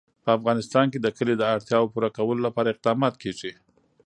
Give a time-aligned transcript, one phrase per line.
[0.23, 3.51] په افغانستان کې د کلي د اړتیاوو پوره کولو لپاره اقدامات کېږي.